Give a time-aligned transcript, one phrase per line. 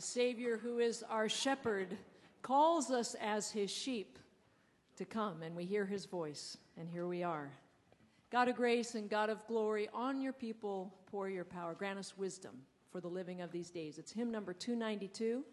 [0.00, 1.94] The Savior, who is our shepherd,
[2.40, 4.18] calls us as his sheep
[4.96, 7.52] to come, and we hear his voice, and here we are.
[8.32, 11.74] God of grace and God of glory, on your people pour your power.
[11.74, 13.98] Grant us wisdom for the living of these days.
[13.98, 15.44] It's hymn number 292.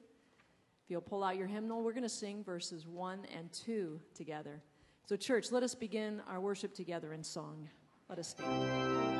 [0.85, 4.61] If you'll pull out your hymnal, we're going to sing verses 1 and 2 together.
[5.09, 7.67] So, church, let us begin our worship together in song.
[8.07, 9.16] Let us stand.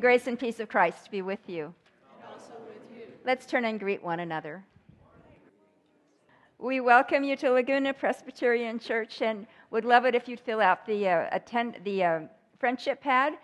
[0.00, 1.74] The grace and peace of Christ be with you.
[2.66, 3.04] with you.
[3.22, 4.64] Let's turn and greet one another.
[6.58, 10.86] We welcome you to Laguna Presbyterian Church and would love it if you'd fill out
[10.86, 12.20] the, uh, attend, the uh,
[12.58, 13.34] friendship pad,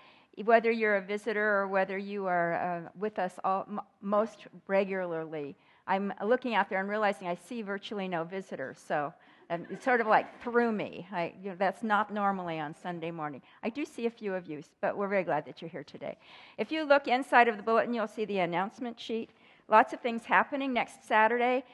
[0.47, 5.56] whether you're a visitor or whether you are uh, with us all, m- most regularly.
[5.87, 9.12] I'm looking out there and realizing I see virtually no visitors, so
[9.49, 11.07] and it sort of like threw me.
[11.13, 13.43] I, you know, that's not normally on Sunday morning.
[13.63, 16.17] I do see a few of you, but we're very glad that you're here today.
[16.59, 19.31] If you look inside of the bulletin, you'll see the announcement sheet.
[19.69, 20.73] Lots of things happening.
[20.73, 21.65] Next Saturday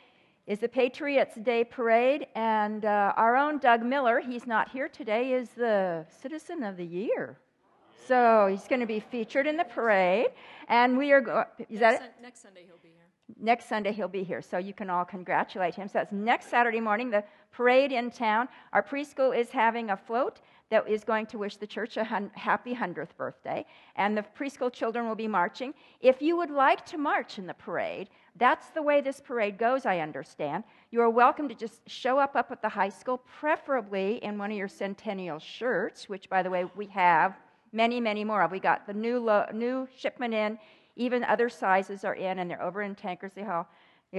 [0.46, 5.32] is the Patriots Day Parade, and uh, our own Doug Miller, he's not here today,
[5.32, 7.38] is the Citizen of the Year.
[8.06, 10.28] So he's going to be featured in the parade,
[10.68, 11.44] and we are going.
[11.68, 12.22] Is next that it?
[12.22, 12.91] Next Sunday he'll be.
[13.40, 15.88] Next Sunday he'll be here, so you can all congratulate him.
[15.88, 17.10] So that's next Saturday morning.
[17.10, 18.48] The parade in town.
[18.72, 20.40] Our preschool is having a float
[20.70, 24.72] that is going to wish the church a hun- happy 100th birthday, and the preschool
[24.72, 25.74] children will be marching.
[26.00, 29.84] If you would like to march in the parade, that's the way this parade goes,
[29.84, 30.64] I understand.
[30.90, 34.50] You are welcome to just show up up at the high school, preferably in one
[34.50, 37.36] of your centennial shirts, which, by the way, we have
[37.72, 38.50] many, many more of.
[38.50, 40.58] We got the new, lo- new shipment in,
[40.96, 43.68] even other sizes are in, and they're over in Tankersley Hall.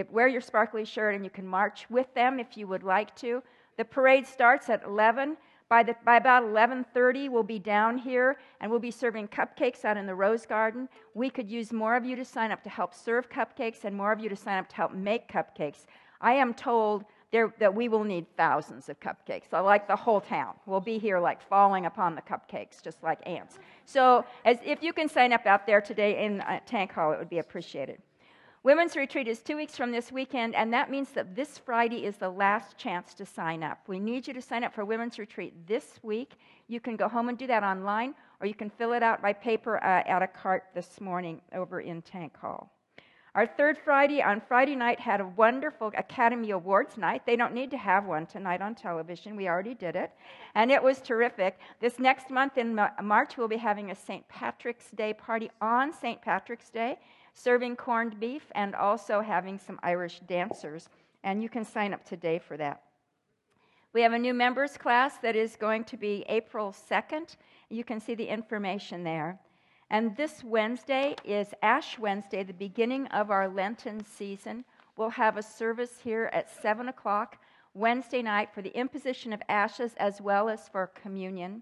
[0.10, 3.44] Wear your sparkly shirt and you can march with them if you would like to.
[3.78, 5.38] The parade starts at 11.
[5.70, 9.98] By, the, by about 11:30, we'll be down here and we'll be serving cupcakes out
[9.98, 10.90] in the Rose Garden.
[11.14, 14.12] We could use more of you to sign up to help serve cupcakes and more
[14.12, 15.86] of you to sign up to help make cupcakes.
[16.22, 19.50] I am told there, that we will need thousands of cupcakes.
[19.50, 23.20] So like the whole town will be here, like falling upon the cupcakes, just like
[23.28, 23.58] ants.
[23.86, 27.20] So as, if you can sign up out there today in uh, Tank Hall, it
[27.20, 28.02] would be appreciated.
[28.62, 32.16] Women's Retreat is two weeks from this weekend, and that means that this Friday is
[32.16, 33.80] the last chance to sign up.
[33.88, 36.38] We need you to sign up for Women's Retreat this week.
[36.70, 39.34] You can go home and do that online, or you can fill it out by
[39.34, 42.72] paper uh, at a cart this morning over in Tank Hall.
[43.36, 47.26] Our third Friday on Friday night had a wonderful Academy Awards night.
[47.26, 49.36] They don't need to have one tonight on television.
[49.36, 50.12] We already did it.
[50.54, 51.58] And it was terrific.
[51.80, 54.28] This next month in March, we'll be having a St.
[54.28, 56.22] Patrick's Day party on St.
[56.22, 57.00] Patrick's Day
[57.34, 60.88] serving corned beef, and also having some Irish dancers.
[61.24, 62.84] And you can sign up today for that.
[63.94, 67.36] We have a new members class that is going to be April 2nd.
[67.70, 69.40] You can see the information there.
[69.94, 74.66] And this Wednesday is Ash Wednesday, the beginning of our Lenten season.
[74.98, 77.38] We'll have a service here at 7 o'clock
[77.76, 81.62] Wednesday night for the imposition of ashes as well as for communion.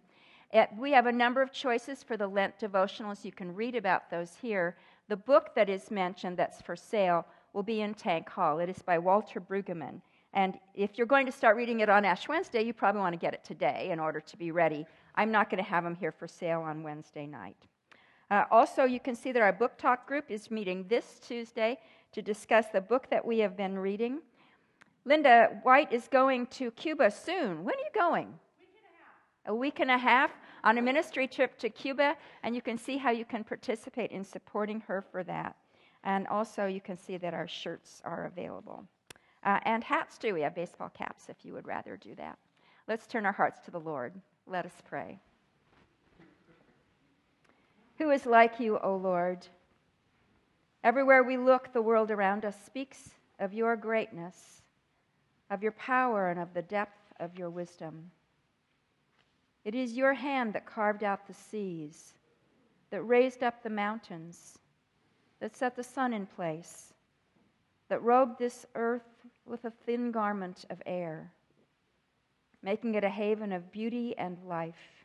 [0.77, 3.25] we have a number of choices for the Lent devotionals.
[3.25, 4.77] You can read about those here.
[5.09, 8.59] The book that is mentioned that's for sale will be in Tank Hall.
[8.59, 9.99] It is by Walter Brueggemann.
[10.33, 13.19] And if you're going to start reading it on Ash Wednesday, you probably want to
[13.19, 14.85] get it today in order to be ready.
[15.15, 17.67] I'm not going to have them here for sale on Wednesday night.
[18.31, 21.77] Uh, also, you can see that our book talk group is meeting this Tuesday
[22.13, 24.21] to discuss the book that we have been reading.
[25.05, 27.63] Linda White is going to Cuba soon.
[27.63, 28.27] When are you going?
[28.27, 28.69] Week
[29.45, 30.31] a week and a half?
[30.63, 34.23] on a ministry trip to Cuba, and you can see how you can participate in
[34.23, 35.55] supporting her for that.
[36.03, 38.85] And also, you can see that our shirts are available.
[39.43, 40.33] Uh, and hats, too.
[40.33, 42.37] We have baseball caps if you would rather do that.
[42.87, 44.13] Let's turn our hearts to the Lord.
[44.47, 45.19] Let us pray.
[48.01, 49.45] Who is like you, O Lord?
[50.83, 54.63] Everywhere we look, the world around us speaks of your greatness,
[55.51, 58.09] of your power, and of the depth of your wisdom.
[59.63, 62.15] It is your hand that carved out the seas,
[62.89, 64.57] that raised up the mountains,
[65.39, 66.95] that set the sun in place,
[67.87, 71.31] that robed this earth with a thin garment of air,
[72.63, 75.00] making it a haven of beauty and life.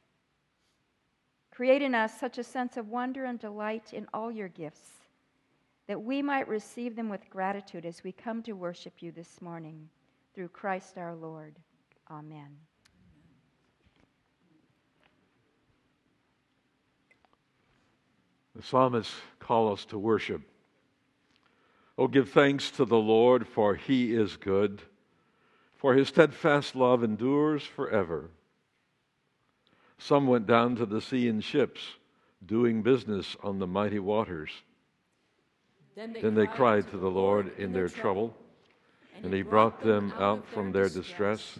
[1.56, 4.90] Create in us such a sense of wonder and delight in all your gifts
[5.86, 9.88] that we might receive them with gratitude as we come to worship you this morning
[10.34, 11.54] through Christ our Lord.
[12.10, 12.58] Amen.
[18.54, 20.42] The psalmists call us to worship.
[21.96, 24.82] Oh, give thanks to the Lord, for he is good,
[25.74, 28.28] for his steadfast love endures forever.
[29.98, 31.80] Some went down to the sea in ships,
[32.44, 34.50] doing business on the mighty waters.
[35.94, 38.36] Then they, Then they cried to the Lord in their trouble,
[39.22, 41.58] and he brought them out from their distress.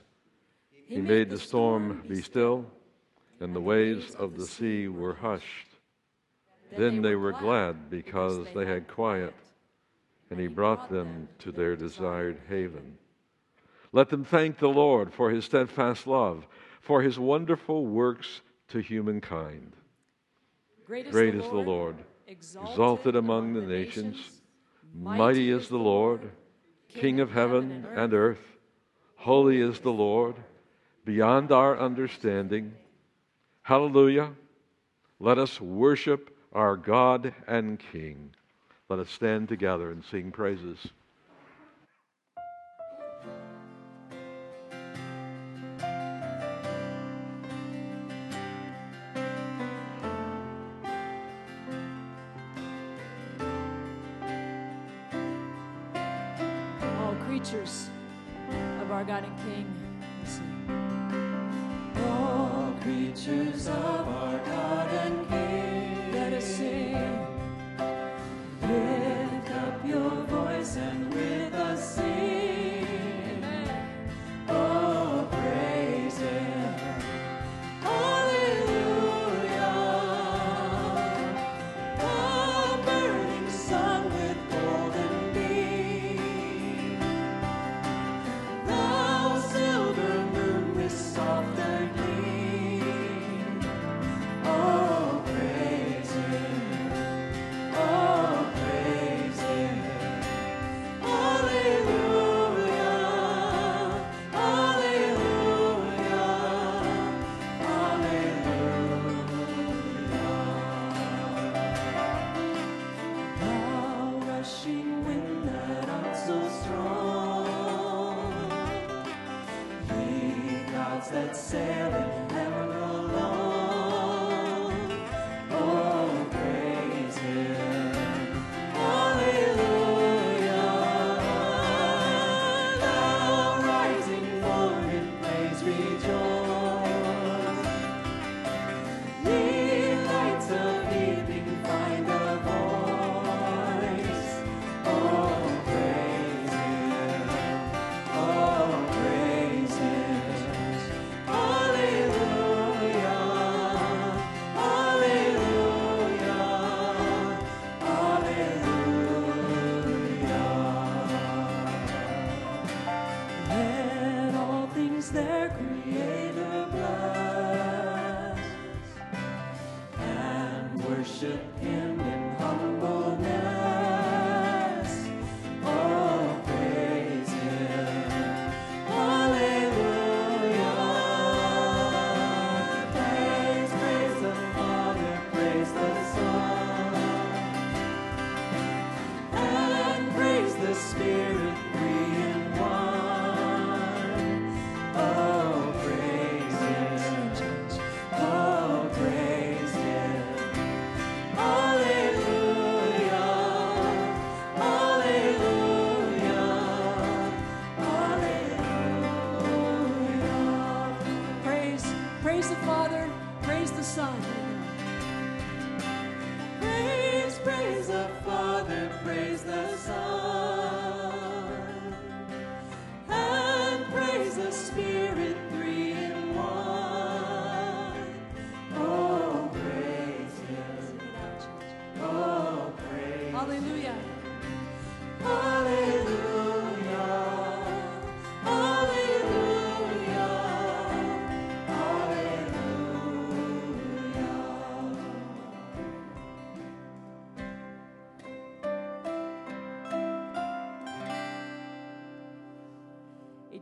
[0.87, 2.66] He made the storm be still,
[3.40, 5.66] and the waves of the sea were hushed.
[6.76, 9.35] Then they were glad because they had quiet,
[10.31, 12.99] and he brought them to their desired haven.
[13.93, 16.47] Let them thank the Lord for his steadfast love,
[16.87, 19.73] for his wonderful works to humankind.
[20.87, 21.97] Great Great is the Lord,
[22.28, 24.16] exalted among the nations.
[24.95, 26.31] Mighty is the Lord,
[26.88, 28.38] King of heaven and earth.
[29.16, 30.37] Holy is the Lord,
[31.05, 32.73] beyond our understanding.
[33.62, 34.31] Hallelujah.
[35.19, 38.31] Let us worship our God and King.
[38.88, 40.78] Let us stand together and sing praises.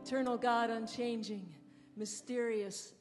[0.05, 1.49] Eternal God, unchanging,
[1.97, 2.93] mysterious,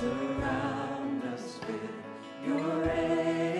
[0.00, 1.90] Surround us with
[2.46, 3.59] your angels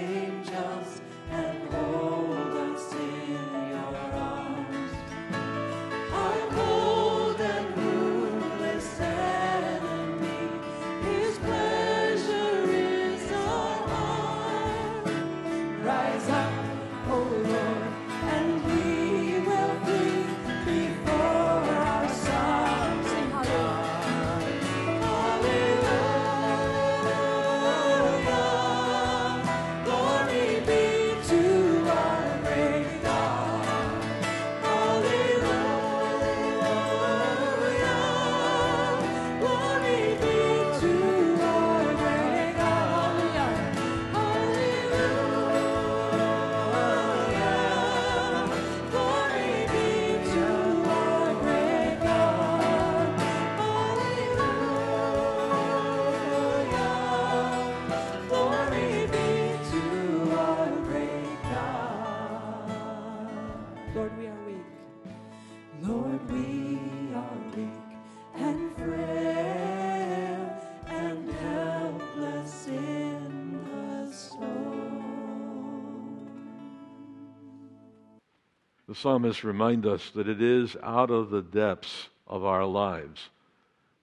[79.01, 83.31] psalmists remind us that it is out of the depths of our lives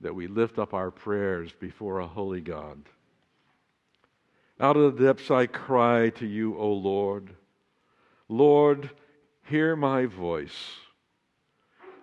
[0.01, 2.81] that we lift up our prayers before a holy God.
[4.59, 7.29] Out of the depths I cry to you, O Lord.
[8.27, 8.89] Lord,
[9.43, 10.75] hear my voice.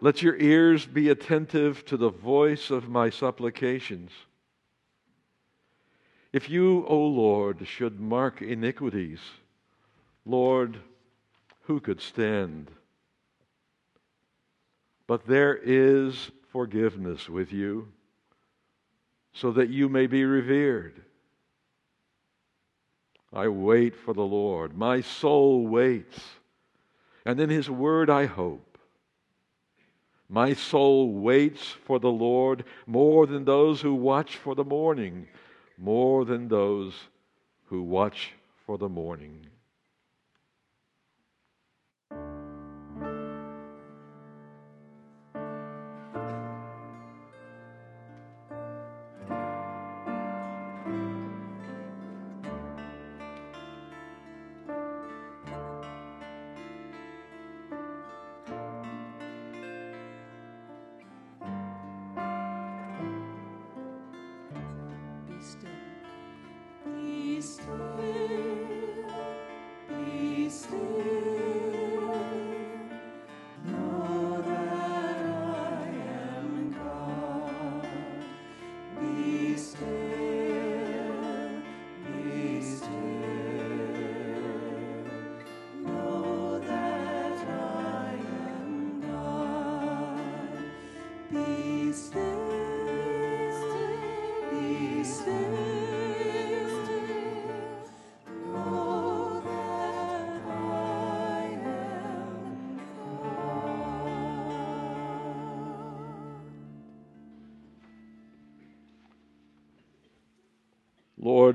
[0.00, 4.11] Let your ears be attentive to the voice of my supplications.
[6.33, 9.20] If you, O Lord, should mark iniquities,
[10.24, 10.78] Lord,
[11.62, 12.70] who could stand?
[15.07, 17.88] But there is forgiveness with you,
[19.33, 21.03] so that you may be revered.
[23.33, 24.77] I wait for the Lord.
[24.77, 26.21] My soul waits,
[27.27, 28.79] and in his word I hope.
[30.29, 35.29] My soul waits for the Lord more than those who watch for the morning,
[35.77, 36.95] more than those
[37.67, 38.33] who watch
[38.64, 39.47] for the morning.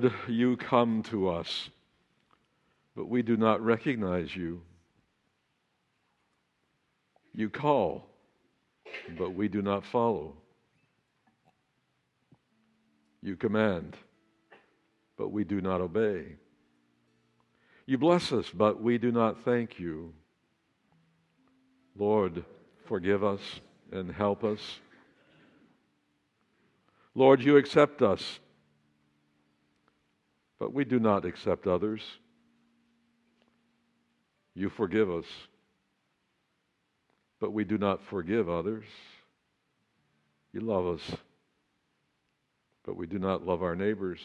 [0.01, 1.69] Lord, you come to us,
[2.95, 4.61] but we do not recognize you.
[7.33, 8.05] You call,
[9.17, 10.35] but we do not follow.
[13.21, 13.97] You command,
[15.17, 16.37] but we do not obey.
[17.85, 20.13] You bless us, but we do not thank you.
[21.97, 22.45] Lord,
[22.85, 23.41] forgive us
[23.91, 24.61] and help us.
[27.15, 28.39] Lord, you accept us,
[30.59, 32.01] but we do not accept others.
[34.53, 35.25] You forgive us,
[37.39, 38.83] but we do not forgive others.
[40.51, 41.17] You love us,
[42.85, 44.19] but we do not love our neighbors.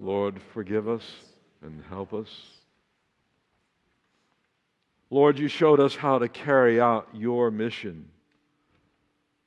[0.00, 1.04] Lord, forgive us
[1.62, 2.28] and help us.
[5.10, 8.08] Lord, you showed us how to carry out your mission,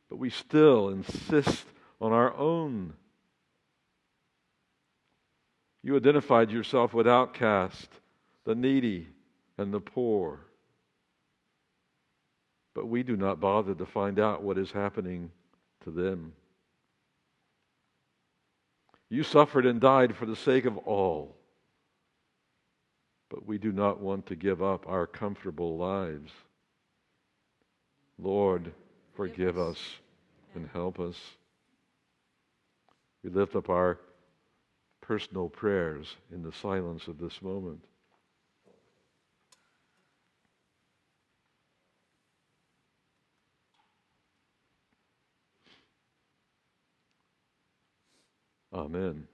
[0.09, 1.65] but we still insist
[1.99, 2.93] on our own.
[5.83, 7.89] You identified yourself with outcast,
[8.45, 9.07] the needy,
[9.57, 10.39] and the poor.
[12.73, 15.29] But we do not bother to find out what is happening
[15.83, 16.33] to them.
[19.09, 21.35] You suffered and died for the sake of all.
[23.29, 26.31] But we do not want to give up our comfortable lives.
[28.17, 28.71] Lord,
[29.15, 29.77] forgive us
[30.55, 31.17] and help us.
[33.23, 33.99] We lift up our
[35.03, 37.83] personal prayers in the silence of this moment.
[48.73, 49.27] Amen.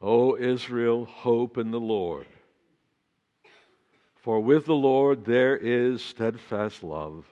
[0.00, 2.26] O Israel, hope in the Lord.
[4.16, 7.26] For with the Lord there is steadfast love,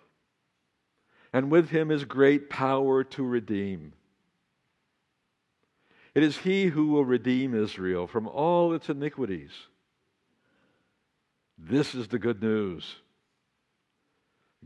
[1.33, 3.94] and with him is great power to redeem.
[6.14, 9.53] It is he who will redeem Israel from all its iniquities.
[11.59, 12.96] This is the good news.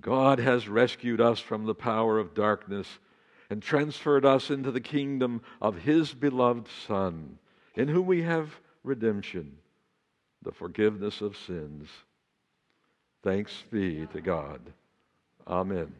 [0.00, 2.86] God has rescued us from the power of darkness
[3.48, 7.38] and transferred us into the kingdom of his beloved Son,
[7.74, 8.50] in whom we have
[8.82, 9.58] redemption,
[10.42, 11.88] the forgiveness of sins.
[13.22, 14.60] Thanks be to God.
[15.46, 15.94] Amen.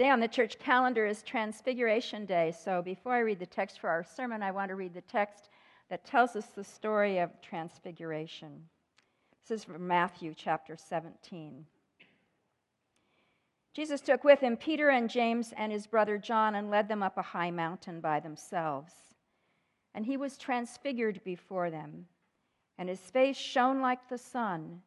[0.00, 2.54] Today on the church calendar is Transfiguration Day.
[2.58, 5.50] So before I read the text for our sermon, I want to read the text
[5.90, 8.62] that tells us the story of Transfiguration.
[9.42, 11.66] This is from Matthew chapter 17.
[13.74, 17.18] Jesus took with him Peter and James and his brother John and led them up
[17.18, 18.94] a high mountain by themselves.
[19.94, 22.06] And he was transfigured before them,
[22.78, 24.80] and his face shone like the sun,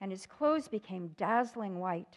[0.00, 2.16] and his clothes became dazzling white.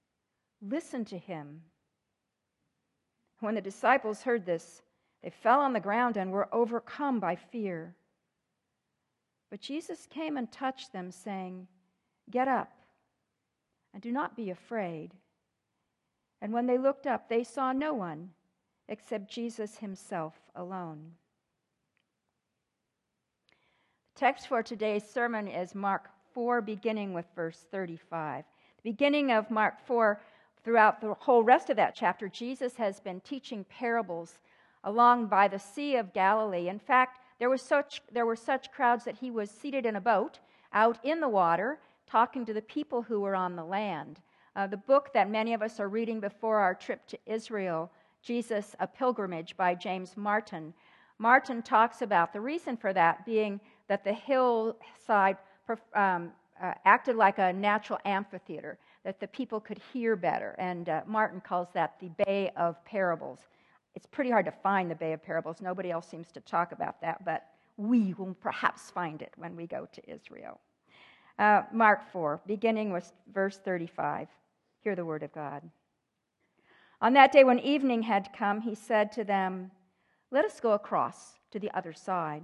[0.61, 1.61] Listen to him.
[3.39, 4.83] When the disciples heard this,
[5.23, 7.95] they fell on the ground and were overcome by fear.
[9.49, 11.67] But Jesus came and touched them, saying,
[12.29, 12.71] Get up
[13.93, 15.11] and do not be afraid.
[16.41, 18.29] And when they looked up, they saw no one
[18.87, 21.11] except Jesus himself alone.
[24.13, 28.45] The text for today's sermon is Mark 4, beginning with verse 35.
[28.83, 30.19] The beginning of Mark 4
[30.63, 34.37] Throughout the whole rest of that chapter, Jesus has been teaching parables
[34.83, 36.67] along by the Sea of Galilee.
[36.67, 40.01] In fact, there, was such, there were such crowds that he was seated in a
[40.01, 40.39] boat
[40.73, 44.19] out in the water talking to the people who were on the land.
[44.55, 47.89] Uh, the book that many of us are reading before our trip to Israel,
[48.21, 50.73] Jesus, A Pilgrimage by James Martin.
[51.17, 55.37] Martin talks about the reason for that being that the hillside
[55.95, 60.55] um, uh, acted like a natural amphitheater that the people could hear better.
[60.57, 63.39] And uh, Martin calls that the Bay of Parables.
[63.95, 65.57] It's pretty hard to find the Bay of Parables.
[65.61, 67.45] Nobody else seems to talk about that, but
[67.77, 70.59] we will perhaps find it when we go to Israel.
[71.39, 74.27] Uh, Mark 4, beginning with verse 35.
[74.81, 75.63] Hear the word of God.
[77.01, 79.71] On that day, when evening had come, he said to them,
[80.29, 82.43] Let us go across to the other side.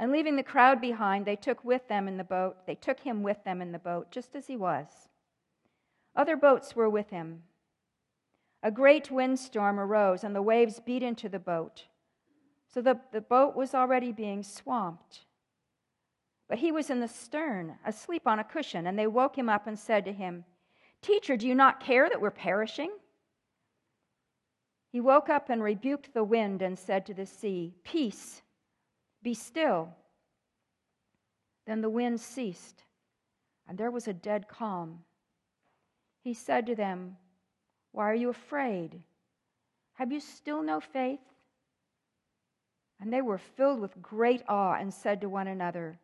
[0.00, 3.22] And leaving the crowd behind, they took with them in the boat, they took him
[3.22, 4.86] with them in the boat, just as he was.
[6.16, 7.42] Other boats were with him.
[8.62, 11.84] A great windstorm arose, and the waves beat into the boat,
[12.66, 15.26] so the, the boat was already being swamped.
[16.48, 19.66] But he was in the stern, asleep on a cushion, and they woke him up
[19.66, 20.46] and said to him,
[21.02, 22.90] Teacher, do you not care that we're perishing?
[24.90, 28.40] He woke up and rebuked the wind and said to the sea, Peace
[29.22, 29.94] be still.
[31.66, 32.84] Then the wind ceased,
[33.68, 35.00] and there was a dead calm.
[36.22, 37.16] He said to them,
[37.92, 39.00] Why are you afraid?
[39.94, 41.20] Have you still no faith?
[43.00, 45.98] And they were filled with great awe and said to one another,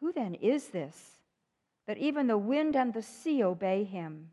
[0.00, 0.96] Who then is this,
[1.86, 4.30] that even the wind and the sea obey him?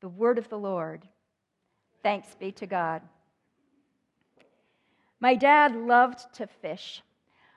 [0.00, 1.08] The word of the Lord.
[2.02, 3.02] Thanks be to God.
[5.24, 7.02] My dad loved to fish.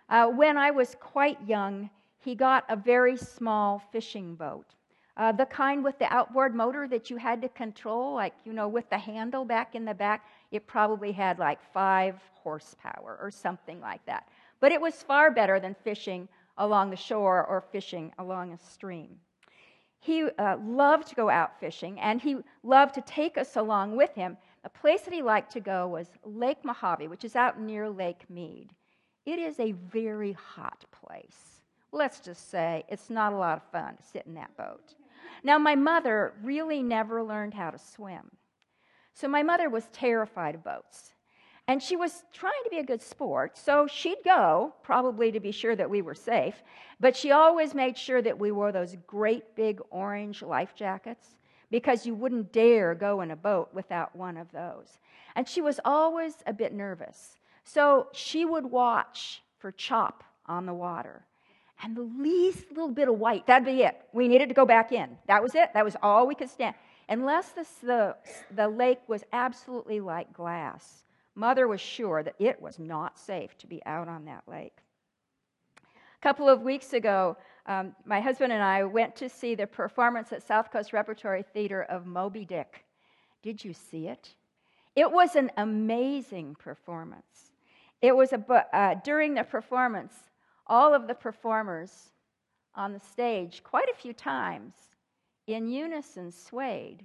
[0.08, 4.76] Uh, when I was quite young, he got a very small fishing boat.
[5.18, 8.70] Uh, the kind with the outboard motor that you had to control, like, you know,
[8.70, 13.82] with the handle back in the back, it probably had like five horsepower or something
[13.82, 14.30] like that.
[14.62, 19.20] But it was far better than fishing along the shore or fishing along a stream.
[20.00, 24.16] He uh, loved to go out fishing, and he loved to take us along with
[24.16, 27.90] him a place that he liked to go was Lake Mojave, which is out near
[27.90, 28.74] Lake Mead.
[29.26, 31.62] It is a very hot place.
[31.94, 34.94] Let's just say it's not a lot of fun to sit in that boat.
[35.42, 38.30] Now, my mother really never learned how to swim.
[39.14, 41.14] So my mother was terrified of boats.
[41.70, 45.54] And she was trying to be a good sport, so she'd go, probably to be
[45.54, 46.62] sure that we were safe,
[47.00, 51.38] but she always made sure that we wore those great big orange life jackets
[51.70, 55.00] because you wouldn't dare go in a boat without one of those.
[55.36, 57.38] And she was always a bit nervous.
[57.64, 61.26] So she would watch for chop on the water.
[61.84, 64.02] And the least little bit of white, that'd be it.
[64.14, 65.18] We needed to go back in.
[65.28, 65.74] That was it.
[65.74, 66.76] That was all we could stand.
[67.10, 68.16] Unless the, the,
[68.56, 71.04] the lake was absolutely like glass,
[71.36, 74.78] Mother was sure that it was not safe to be out on that lake.
[75.78, 80.32] A couple of weeks ago, um, my husband and I went to see the performance
[80.32, 82.86] at South Coast Repertory Theater of Moby Dick.
[83.44, 84.36] Did you see it?
[84.96, 87.52] It was an amazing performance.
[88.02, 90.14] It was a, uh, during the performance,
[90.66, 92.12] all of the performers
[92.76, 94.74] on the stage, quite a few times,
[95.48, 97.04] in unison swayed.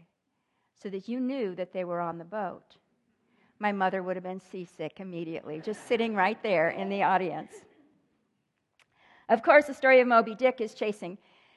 [0.83, 2.77] so that you knew that they were on the boat.
[3.61, 7.53] My mother would have been seasick immediately, just sitting right there in the audience.
[9.33, 11.17] Of course, the story of Moby Dick is chasing,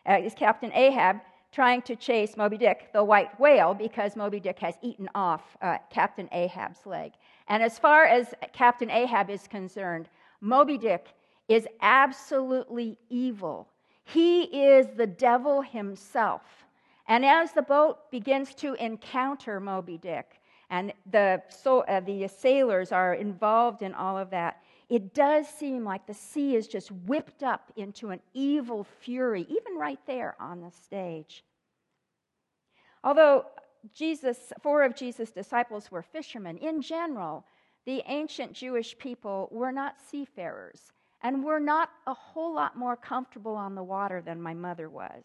[0.09, 1.19] uh, is Captain Ahab
[1.51, 5.79] trying to chase Moby Dick, the white whale, because Moby Dick has eaten off uh,
[5.89, 7.11] Captain Ahab's leg.
[7.49, 10.07] And as far as Captain Ahab is concerned,
[10.39, 11.07] Moby Dick
[11.49, 13.67] is absolutely evil.
[14.05, 16.43] He is the devil himself.
[17.09, 22.93] And as the boat begins to encounter Moby Dick, and the, so, uh, the sailors
[22.93, 27.41] are involved in all of that, it does seem like the sea is just whipped
[27.43, 31.43] up into an evil fury, even right there on the stage.
[33.03, 33.45] Although
[33.93, 37.45] Jesus, four of Jesus' disciples were fishermen, in general,
[37.85, 43.55] the ancient Jewish people were not seafarers and were not a whole lot more comfortable
[43.55, 45.23] on the water than my mother was.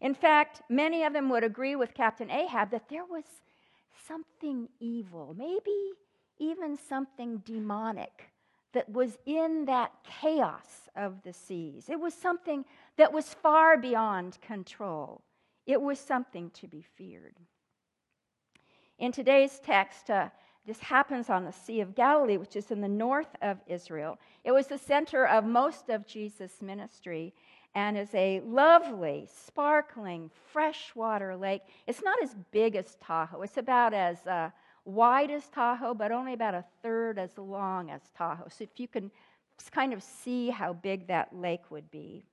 [0.00, 3.24] In fact, many of them would agree with Captain Ahab that there was
[4.06, 5.92] something evil, maybe
[6.38, 8.29] even something demonic
[8.72, 11.88] that was in that chaos of the seas.
[11.88, 12.64] It was something
[12.96, 15.22] that was far beyond control.
[15.66, 17.36] It was something to be feared.
[18.98, 20.28] In today's text, uh,
[20.66, 24.18] this happens on the Sea of Galilee, which is in the north of Israel.
[24.44, 27.32] It was the center of most of Jesus' ministry
[27.74, 31.62] and is a lovely, sparkling, freshwater lake.
[31.86, 34.50] It's not as big as Tahoe, it's about as uh,
[34.84, 38.48] wide as Tahoe, but only about a third as long as Tahoe.
[38.48, 39.10] So if you can
[39.70, 42.24] kind of see how big that lake would be,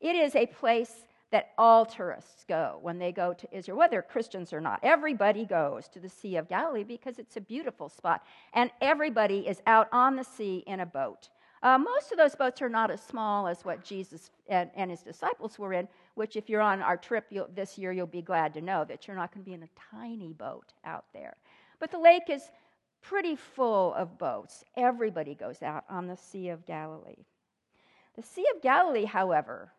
[0.00, 4.52] it is a place that all tourists go when they go to Israel, whether Christians
[4.52, 4.78] or not.
[4.82, 9.60] Everybody goes to the Sea of Galilee because it's a beautiful spot, and everybody is
[9.66, 11.28] out on the sea in a boat.
[11.62, 15.02] Uh, most of those boats are not as small as what Jesus and, and his
[15.02, 18.60] disciples were in, which, if you're on our trip this year, you'll be glad to
[18.60, 21.36] know that you're not going to be in a tiny boat out there.
[21.78, 22.50] But the lake is
[23.02, 24.64] pretty full of boats.
[24.76, 27.24] Everybody goes out on the Sea of Galilee.
[28.16, 29.72] The Sea of Galilee, however,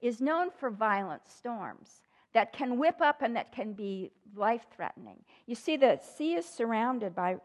[0.00, 2.00] is known for violent storms
[2.32, 5.18] that can whip up and that can be life threatening.
[5.46, 7.38] You see, the sea is surrounded by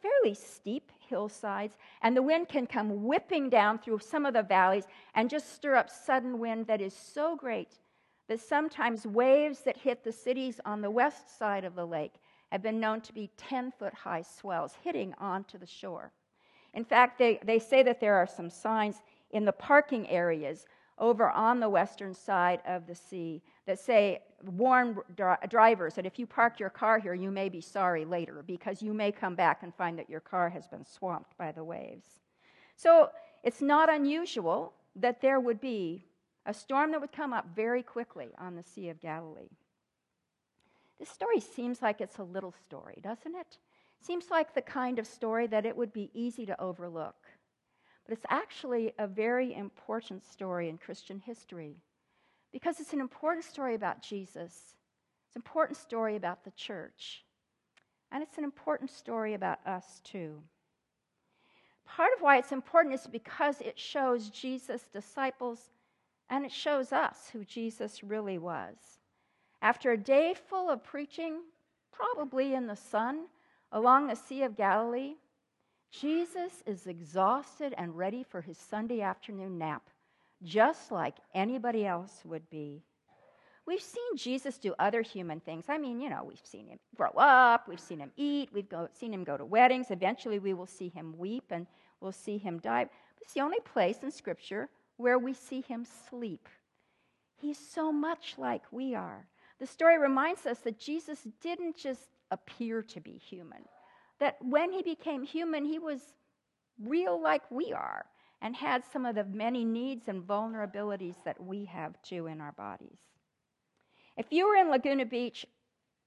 [0.00, 4.86] fairly steep hillsides, and the wind can come whipping down through some of the valleys
[5.14, 7.78] and just stir up sudden wind that is so great
[8.28, 12.14] that sometimes waves that hit the cities on the west side of the lake
[12.52, 16.12] have been known to be 10 foot high swells hitting onto the shore.
[16.74, 18.96] In fact, they, they say that there are some signs
[19.30, 20.66] in the parking areas
[20.98, 26.18] over on the western side of the sea that say, warn dri- drivers that if
[26.18, 29.62] you park your car here, you may be sorry later because you may come back
[29.62, 32.06] and find that your car has been swamped by the waves.
[32.76, 33.10] So
[33.42, 36.04] it's not unusual that there would be
[36.46, 39.50] a storm that would come up very quickly on the Sea of Galilee.
[40.98, 43.58] This story seems like it's a little story, doesn't it?
[44.00, 47.16] Seems like the kind of story that it would be easy to overlook.
[48.06, 51.76] But it's actually a very important story in Christian history
[52.52, 54.76] because it's an important story about Jesus.
[55.26, 57.24] It's an important story about the church.
[58.12, 60.40] And it's an important story about us too.
[61.84, 65.70] Part of why it's important is because it shows Jesus' disciples
[66.30, 68.95] and it shows us who Jesus really was.
[69.66, 71.40] After a day full of preaching,
[71.90, 73.26] probably in the sun,
[73.72, 75.14] along the Sea of Galilee,
[75.90, 79.82] Jesus is exhausted and ready for his Sunday afternoon nap,
[80.44, 82.84] just like anybody else would be.
[83.66, 85.64] We've seen Jesus do other human things.
[85.68, 88.86] I mean, you know, we've seen him grow up, we've seen him eat, we've go,
[88.92, 89.90] seen him go to weddings.
[89.90, 91.66] Eventually, we will see him weep and
[92.00, 92.86] we'll see him die.
[93.20, 96.48] It's the only place in Scripture where we see him sleep.
[97.34, 99.26] He's so much like we are.
[99.58, 103.64] The story reminds us that Jesus didn't just appear to be human,
[104.18, 106.00] that when he became human, he was
[106.82, 108.04] real like we are
[108.42, 112.52] and had some of the many needs and vulnerabilities that we have too in our
[112.52, 112.98] bodies.
[114.16, 115.46] If you were in Laguna Beach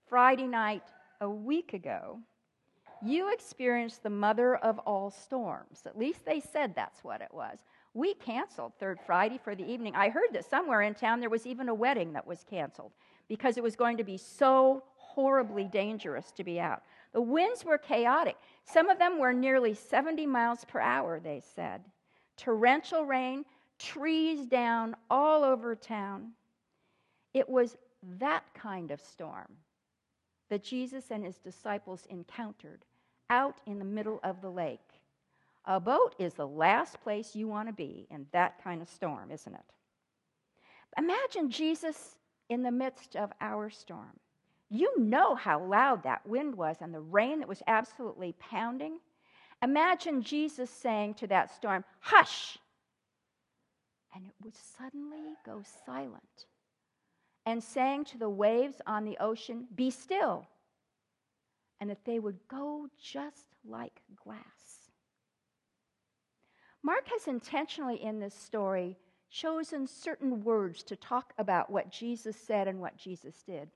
[0.08, 0.84] Friday night
[1.22, 2.20] a week ago,
[3.02, 5.82] you experienced the mother of all storms.
[5.86, 7.60] At least they said that's what it was.
[7.94, 9.96] We canceled Third Friday for the evening.
[9.96, 12.92] I heard that somewhere in town there was even a wedding that was canceled
[13.30, 16.84] because it was going to be so horribly dangerous to be out.
[17.14, 18.36] The winds were chaotic.
[18.66, 21.82] Some of them were nearly 70 miles per hour, they said.
[22.36, 23.46] Torrential rain,
[23.78, 26.32] trees down all over town.
[27.34, 27.78] It was
[28.20, 29.48] that kind of storm
[30.50, 32.84] that Jesus and his disciples encountered
[33.30, 34.80] out in the middle of the lake.
[35.66, 39.30] A boat is the last place you want to be in that kind of storm,
[39.32, 39.62] isn't it?
[40.98, 42.16] Imagine Jesus
[42.50, 44.20] in the midst of our storm.
[44.70, 49.00] You know how loud that wind was and the rain that was absolutely pounding.
[49.64, 52.58] Imagine Jesus saying to that storm, Hush!
[54.14, 56.46] And it would suddenly go silent.
[57.46, 60.46] And saying to the waves on the ocean, Be still.
[61.80, 64.40] And that they would go just like glass.
[66.84, 68.98] Mark has intentionally in this story
[69.30, 73.70] chosen certain words to talk about what Jesus said and what Jesus did.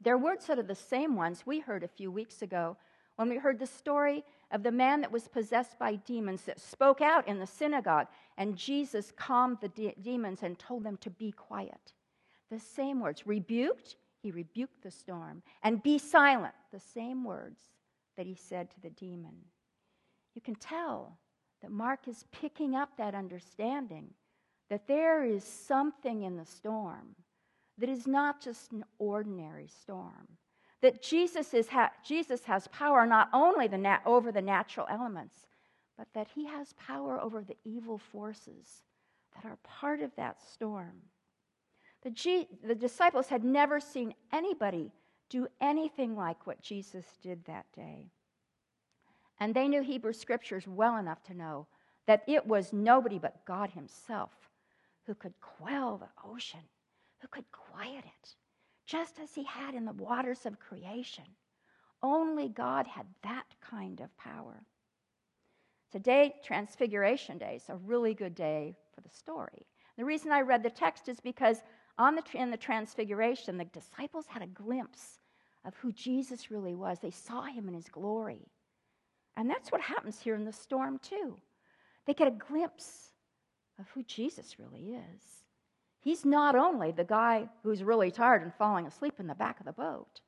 [0.00, 2.76] They're words are the same ones we heard a few weeks ago
[3.16, 7.02] when we heard the story of the man that was possessed by demons that spoke
[7.02, 8.06] out in the synagogue,
[8.38, 11.92] and Jesus calmed the de- demons and told them to be quiet.
[12.50, 13.26] The same words.
[13.26, 15.42] Rebuked, he rebuked the storm.
[15.62, 17.60] And be silent, the same words
[18.16, 19.36] that he said to the demon.
[20.34, 21.18] You can tell
[21.60, 24.14] that Mark is picking up that understanding
[24.70, 27.16] that there is something in the storm
[27.76, 30.28] that is not just an ordinary storm.
[30.80, 35.46] That Jesus, is ha- Jesus has power not only the nat- over the natural elements,
[35.98, 38.84] but that he has power over the evil forces
[39.34, 41.02] that are part of that storm.
[42.02, 44.92] The, G- the disciples had never seen anybody
[45.28, 48.10] do anything like what Jesus did that day.
[49.38, 51.66] And they knew Hebrew scriptures well enough to know
[52.06, 54.30] that it was nobody but God Himself
[55.06, 56.60] who could quell the ocean,
[57.20, 58.34] who could quiet it,
[58.86, 61.24] just as He had in the waters of creation.
[62.02, 64.62] Only God had that kind of power.
[65.90, 69.66] Today, Transfiguration Day, is a really good day for the story.
[69.96, 71.58] The reason I read the text is because
[71.98, 75.20] on the, in the Transfiguration, the disciples had a glimpse
[75.64, 76.98] of who Jesus really was.
[77.00, 78.46] They saw him in his glory.
[79.36, 81.36] And that's what happens here in the storm, too.
[82.06, 83.09] They get a glimpse
[83.80, 85.22] of who Jesus really is.
[86.00, 89.66] He's not only the guy who's really tired and falling asleep in the back of
[89.66, 90.20] the boat,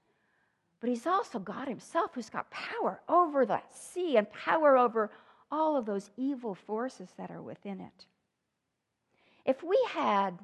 [0.81, 5.11] but he's also God himself who's got power over the sea and power over
[5.51, 8.07] all of those evil forces that are within it.
[9.45, 10.39] If we had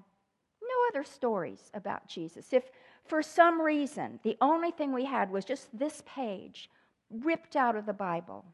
[0.63, 2.65] no other stories about Jesus, if
[3.05, 6.71] for some reason the only thing we had was just this page
[7.11, 8.45] ripped out of the Bible,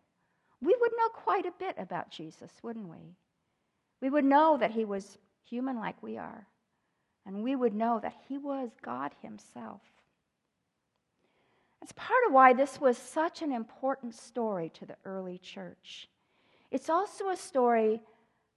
[0.61, 3.17] we would know quite a bit about Jesus, wouldn't we?
[4.01, 6.47] We would know that he was human like we are,
[7.27, 9.81] and we would know that he was God himself.
[11.81, 16.09] That's part of why this was such an important story to the early church.
[16.71, 18.01] It's also a story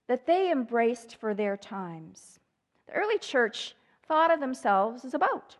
[0.06, 2.40] that they embraced for their times.
[2.86, 3.74] The early church
[4.06, 5.56] thought of themselves as a boat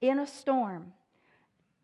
[0.00, 0.92] in a storm,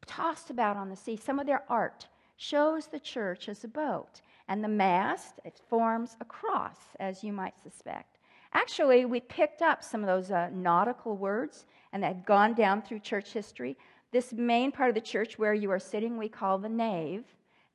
[0.06, 1.16] tossed about on the sea.
[1.16, 6.16] Some of their art shows the church as a boat, and the mast it forms
[6.20, 8.18] a cross, as you might suspect.
[8.52, 12.82] Actually, we picked up some of those uh, nautical words, and that had gone down
[12.82, 13.78] through church history.
[14.10, 17.24] This main part of the church where you are sitting, we call the nave.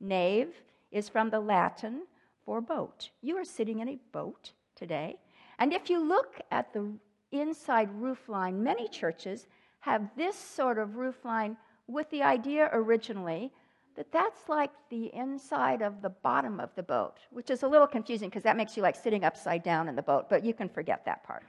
[0.02, 0.50] Nave
[0.92, 2.02] is from the Latin
[2.46, 3.10] for boat.
[3.22, 5.16] You are sitting in a boat today.
[5.60, 6.92] And if you look at the
[7.32, 9.48] inside roof line, many churches
[9.80, 11.56] have this sort of roof line
[11.88, 13.54] with the idea originally
[13.96, 17.88] that that's like the inside of the bottom of the boat, which is a little
[17.88, 20.68] confusing because that makes you like sitting upside down in the boat, but you can
[20.68, 21.44] forget that part.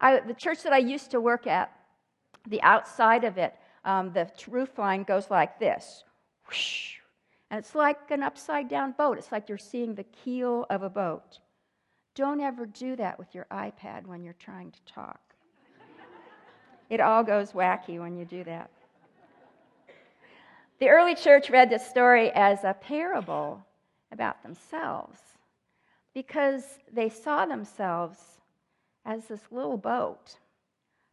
[0.00, 1.72] I, the church that I used to work at,
[2.46, 6.04] the outside of it, um, the roof line goes like this.
[6.48, 6.96] Whoosh,
[7.50, 9.18] and it's like an upside down boat.
[9.18, 11.38] It's like you're seeing the keel of a boat.
[12.14, 15.20] Don't ever do that with your iPad when you're trying to talk.
[16.90, 18.70] it all goes wacky when you do that.
[20.78, 23.64] The early church read this story as a parable
[24.12, 25.18] about themselves
[26.12, 28.18] because they saw themselves
[29.06, 30.36] as this little boat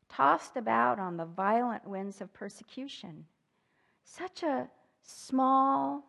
[0.10, 3.26] tossed about on the violent winds of persecution.
[4.04, 4.68] Such a
[5.02, 6.04] small,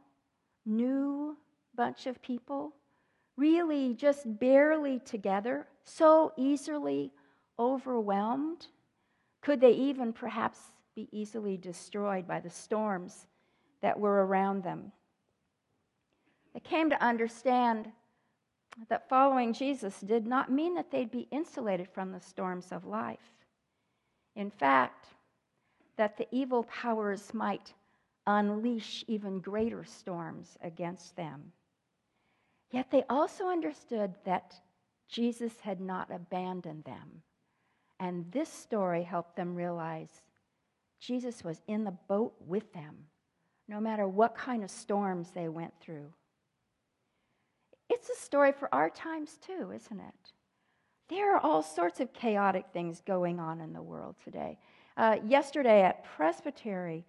[0.66, 1.36] new
[1.76, 2.74] bunch of people,
[3.36, 7.12] really just barely together, so easily
[7.56, 8.66] overwhelmed.
[9.42, 10.58] Could they even perhaps
[10.96, 13.26] be easily destroyed by the storms
[13.84, 14.90] that were around them?
[16.54, 17.92] They came to understand
[18.88, 23.34] that following Jesus did not mean that they'd be insulated from the storms of life.
[24.36, 25.08] In fact,
[25.98, 27.74] that the evil powers might
[28.26, 31.52] unleash even greater storms against them.
[32.70, 34.54] Yet they also understood that
[35.08, 37.20] Jesus had not abandoned them.
[38.00, 40.22] And this story helped them realize
[41.00, 42.94] Jesus was in the boat with them,
[43.68, 46.12] no matter what kind of storms they went through.
[47.88, 50.32] It's a story for our times too, isn't it?
[51.08, 54.58] There are all sorts of chaotic things going on in the world today.
[54.96, 57.04] Uh, yesterday at Presbytery,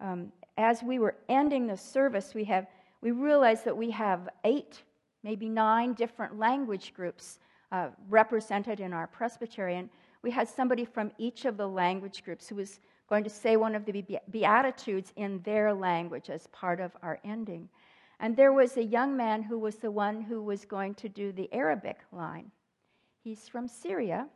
[0.00, 2.66] um, as we were ending the service, we, have,
[3.00, 4.82] we realized that we have eight,
[5.24, 7.38] maybe nine different language groups
[7.72, 9.76] uh, represented in our presbytery.
[9.76, 9.88] And
[10.22, 12.80] we had somebody from each of the language groups who was
[13.10, 17.68] going to say one of the Beatitudes in their language as part of our ending.
[18.20, 21.32] And there was a young man who was the one who was going to do
[21.32, 22.52] the Arabic line.
[23.24, 24.28] He's from Syria,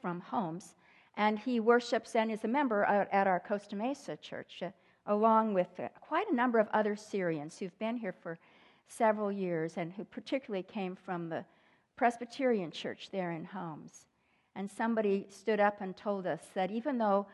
[0.00, 0.74] from Homs,
[1.16, 4.70] and he worships and is a member at our Costa Mesa church, uh,
[5.06, 8.38] along with uh, quite a number of other Syrians who've been here for
[8.86, 11.44] several years and who particularly came from the
[11.96, 14.06] Presbyterian church there in Homs.
[14.54, 17.26] And somebody stood up and told us that even though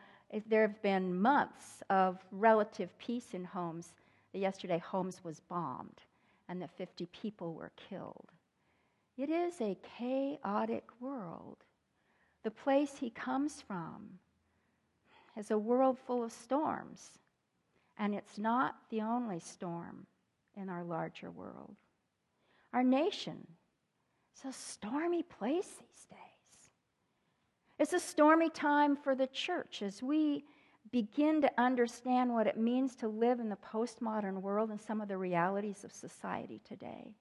[0.47, 3.93] there have been months of relative peace in Homs,
[4.33, 6.01] yesterday Homs was bombed
[6.49, 8.31] and that 50 people were killed.
[9.17, 11.57] It is a chaotic world.
[12.43, 14.19] The place he comes from
[15.35, 17.11] is a world full of storms,
[17.97, 20.05] and it's not the only storm
[20.55, 21.75] in our larger world.
[22.73, 23.47] Our nation
[24.35, 26.26] is a stormy place these days.
[27.79, 30.45] It's a stormy time for the church as we
[30.91, 35.07] begin to understand what it means to live in the postmodern world and some of
[35.07, 37.13] the realities of society today.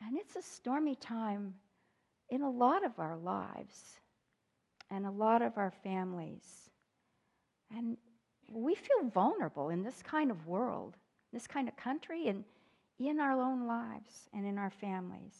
[0.00, 1.54] And it's a stormy time
[2.30, 4.00] in a lot of our lives
[4.90, 6.70] and a lot of our families.
[7.76, 7.96] And
[8.50, 10.96] we feel vulnerable in this kind of world,
[11.32, 12.44] this kind of country, and
[12.98, 15.34] in our own lives and in our families.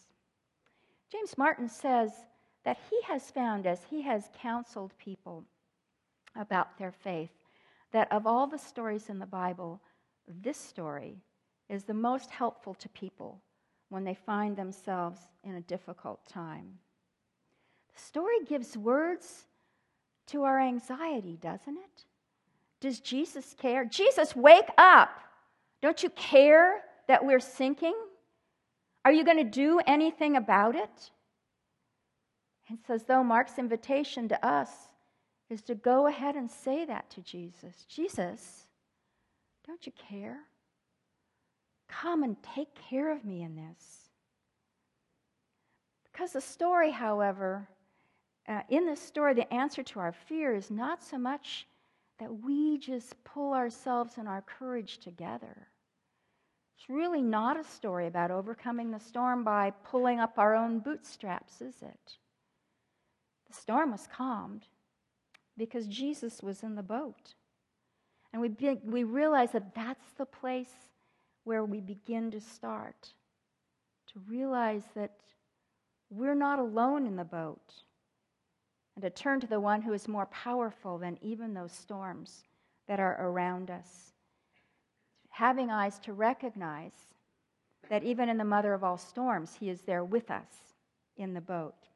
[1.11, 2.13] James Martin says
[2.65, 5.45] that he has found, as he has counseled people,
[6.37, 7.31] about their faith
[7.93, 9.81] that of all the stories in the Bible,
[10.29, 11.17] this story
[11.69, 13.41] is the most helpful to people
[13.89, 16.79] when they find themselves in a difficult time.
[17.95, 19.47] The story gives words
[20.29, 22.05] to our anxiety, doesn't it?
[22.81, 23.85] Does Jesus care?
[23.85, 25.11] Jesus, wake up!
[25.83, 27.95] Don't you care that we're sinking?
[29.05, 31.11] Are you going to do anything about it?
[32.71, 34.71] And so, as though Mark's invitation to us
[35.51, 38.67] is to go ahead and say that to Jesus Jesus,
[39.67, 40.39] don't you care?
[41.89, 44.11] Come and take care of me in this.
[46.05, 47.69] Because the story, however,
[48.49, 51.67] uh, in this story, the answer to our fear is not so much
[52.21, 55.67] that we just pull ourselves and our courage together.
[56.77, 61.61] It's really not a story about overcoming the storm by pulling up our own bootstraps,
[61.61, 62.19] is it?
[63.51, 64.67] The storm was calmed
[65.57, 67.35] because Jesus was in the boat.
[68.33, 70.73] And we, be, we realize that that's the place
[71.45, 73.13] where we begin to start
[74.13, 75.13] to realize that
[76.11, 77.75] we're not alone in the boat
[78.97, 82.43] and to turn to the one who is more powerful than even those storms
[82.89, 84.13] that are around us.
[85.29, 87.15] Having eyes to recognize
[87.89, 90.75] that even in the mother of all storms, he is there with us
[91.17, 91.90] in the boat.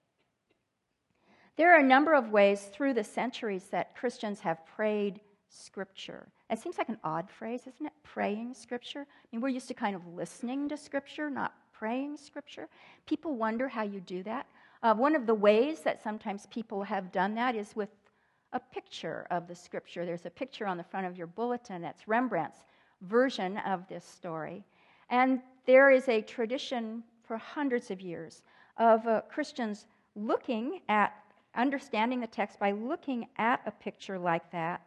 [1.57, 6.27] There are a number of ways through the centuries that Christians have prayed Scripture.
[6.51, 7.93] It seems like an odd phrase, isn't it?
[8.03, 9.01] Praying Scripture.
[9.01, 12.69] I mean, we're used to kind of listening to Scripture, not praying Scripture.
[13.07, 14.47] People wonder how you do that.
[14.83, 17.91] Uh, one of the ways that sometimes people have done that is with
[18.53, 20.05] a picture of the Scripture.
[20.05, 22.65] There's a picture on the front of your bulletin that's Rembrandt's
[23.03, 24.65] version of this story.
[25.09, 28.43] And there is a tradition for hundreds of years
[28.77, 29.87] of uh, Christians
[30.17, 31.13] looking at
[31.57, 34.83] understanding the text by looking at a picture like that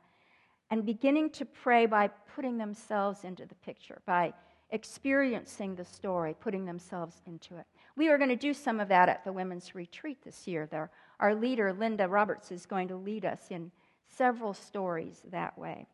[0.69, 4.33] and beginning to pray by putting themselves into the picture, by
[4.71, 7.65] experiencing the story, putting themselves into it.
[7.95, 10.67] We are going to do some of that at the women's retreat this year.
[10.69, 13.71] There, our leader, Linda Roberts, is going to lead us in
[14.09, 15.87] several stories that way.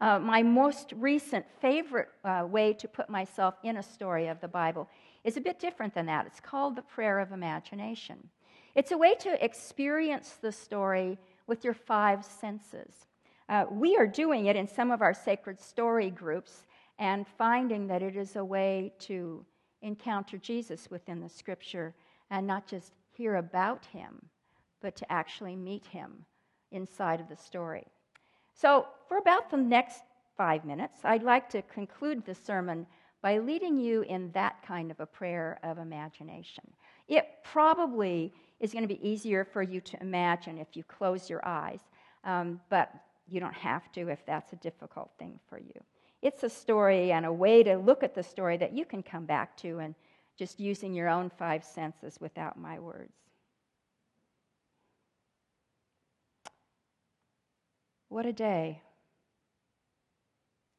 [0.00, 4.48] Uh, my most recent favorite uh, way to put myself in a story of the
[4.48, 4.88] Bible
[5.24, 6.26] is a bit different than that.
[6.26, 8.30] It's called the prayer of imagination.
[8.74, 13.06] It's a way to experience the story with your five senses.
[13.48, 16.66] Uh, we are doing it in some of our sacred story groups
[16.98, 19.44] and finding that it is a way to
[19.82, 21.94] encounter Jesus within the scripture
[22.30, 24.26] and not just hear about him,
[24.80, 26.24] but to actually meet him
[26.70, 27.86] inside of the story.
[28.54, 30.02] So, for about the next
[30.36, 32.86] five minutes, I'd like to conclude the sermon
[33.22, 36.64] by leading you in that kind of a prayer of imagination.
[37.08, 41.40] It probably is going to be easier for you to imagine if you close your
[41.46, 41.80] eyes,
[42.24, 42.92] um, but
[43.26, 45.72] you don't have to if that's a difficult thing for you.
[46.22, 49.24] It's a story and a way to look at the story that you can come
[49.24, 49.94] back to and
[50.36, 53.14] just using your own five senses without my words.
[58.08, 58.82] What a day.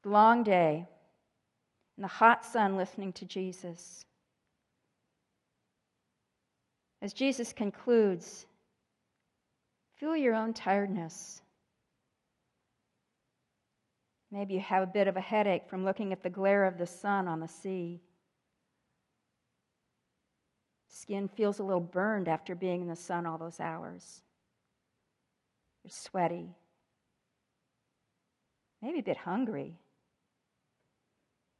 [0.04, 0.86] Long day.
[1.98, 4.06] In the hot sun, listening to Jesus.
[7.02, 8.46] As Jesus concludes,
[9.96, 11.42] feel your own tiredness.
[14.32, 16.86] Maybe you have a bit of a headache from looking at the glare of the
[16.86, 18.02] sun on the sea.
[20.88, 24.22] Skin feels a little burned after being in the sun all those hours.
[25.84, 26.56] You're sweaty.
[28.82, 29.80] Maybe a bit hungry.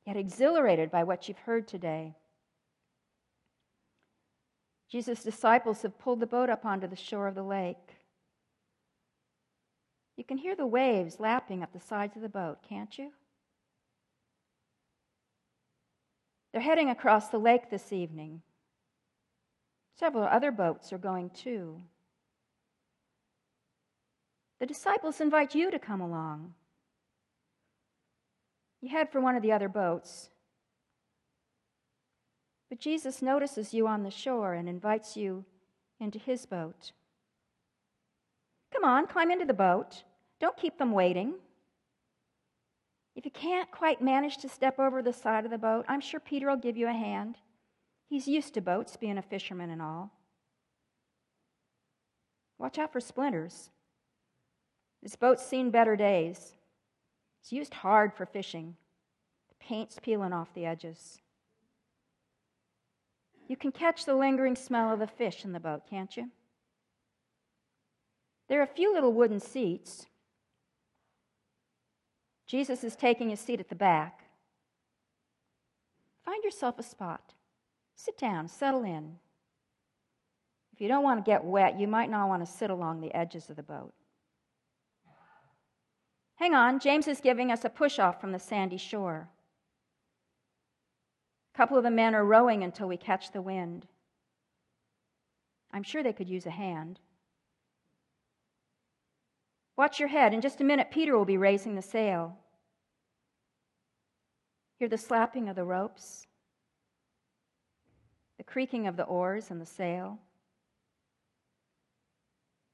[0.06, 2.16] Yet exhilarated by what you've heard today.
[4.92, 7.96] Jesus' disciples have pulled the boat up onto the shore of the lake.
[10.18, 13.12] You can hear the waves lapping up the sides of the boat, can't you?
[16.52, 18.42] They're heading across the lake this evening.
[19.98, 21.82] Several other boats are going too.
[24.60, 26.54] The disciples invite you to come along.
[28.82, 30.30] You head for one of the other boats.
[32.72, 35.44] But Jesus notices you on the shore and invites you
[36.00, 36.94] into his boat.
[38.72, 40.04] Come on, climb into the boat.
[40.40, 41.34] Don't keep them waiting.
[43.14, 46.22] If you can't quite manage to step over the side of the boat, I'm sure
[46.22, 47.36] Peter will give you a hand.
[48.08, 50.14] He's used to boats, being a fisherman and all.
[52.58, 53.70] Watch out for splinters.
[55.04, 56.54] This boat's seen better days.
[57.42, 58.78] It's used hard for fishing.
[59.50, 61.20] The paint's peeling off the edges.
[63.52, 66.30] You can catch the lingering smell of the fish in the boat, can't you?
[68.48, 70.06] There are a few little wooden seats.
[72.48, 74.24] Jesus is taking a seat at the back.
[76.24, 77.34] Find yourself a spot.
[77.94, 79.18] Sit down, settle in.
[80.72, 83.14] If you don't want to get wet, you might not want to sit along the
[83.14, 83.92] edges of the boat.
[86.36, 89.28] Hang on, James is giving us a push off from the sandy shore.
[91.54, 93.88] A couple of the men are rowing until we catch the wind.
[95.72, 97.00] I'm sure they could use a hand.
[99.78, 100.34] Watch your head.
[100.34, 102.38] In just a minute, Peter will be raising the sail.
[104.78, 106.26] Hear the slapping of the ropes,
[108.38, 110.20] the creaking of the oars and the sail.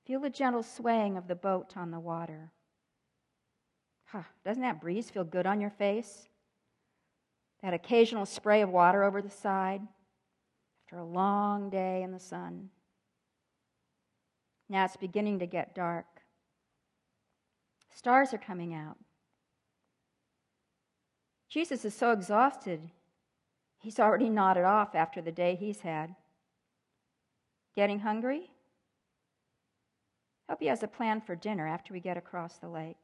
[0.05, 2.51] Feel the gentle swaying of the boat on the water.
[4.05, 6.30] Huh, doesn't that breeze feel good on your face?
[7.64, 9.82] That occasional spray of water over the side
[10.86, 12.70] after a long day in the sun.
[14.70, 16.05] Now it's beginning to get dark.
[17.93, 18.97] Stars are coming out.
[21.49, 22.91] Jesus is so exhausted,
[23.80, 26.14] he's already nodded off after the day he's had.
[27.76, 28.51] Getting hungry?
[30.49, 32.97] Hope he has a plan for dinner after we get across the lake.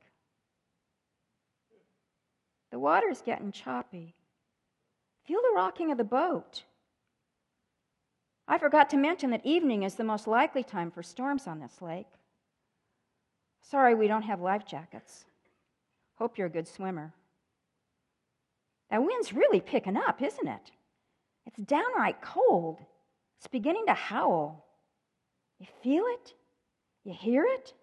[2.72, 4.16] The water's getting choppy.
[5.26, 6.64] Feel the rocking of the boat.
[8.48, 11.82] I forgot to mention that evening is the most likely time for storms on this
[11.82, 12.08] lake.
[13.62, 15.26] Sorry we don't have life jackets.
[16.16, 17.14] Hope you're a good swimmer.
[18.90, 20.72] That wind's really picking up, isn't it?
[21.46, 22.80] It's downright cold.
[23.40, 24.66] It's beginning to howl.
[25.60, 26.34] You feel it?
[27.04, 27.74] You hear it?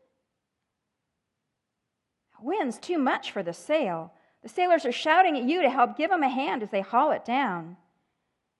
[2.39, 4.13] The wind's too much for the sail.
[4.43, 7.11] The sailors are shouting at you to help give them a hand as they haul
[7.13, 7.77] it down.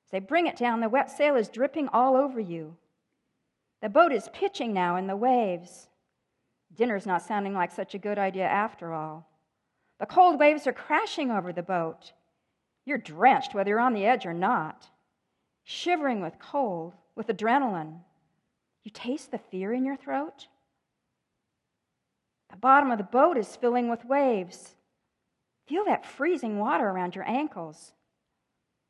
[0.07, 2.77] As they bring it down, the wet sail is dripping all over you.
[3.81, 5.89] The boat is pitching now in the waves.
[6.75, 9.27] Dinner's not sounding like such a good idea after all.
[9.99, 12.13] The cold waves are crashing over the boat.
[12.85, 14.89] You're drenched whether you're on the edge or not,
[15.65, 18.01] shivering with cold, with adrenaline.
[18.83, 20.49] You taste the fear in your throat?
[22.51, 24.75] The bottom of the boat is filling with waves.
[25.71, 27.93] Feel that freezing water around your ankles.